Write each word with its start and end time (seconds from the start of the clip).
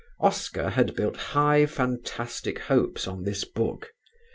Oscar 0.19 0.69
had 0.71 0.95
built 0.95 1.15
high 1.15 1.67
fantastic 1.67 2.57
hopes 2.57 3.07
on 3.07 3.21
this 3.23 3.45
book. 3.45 3.93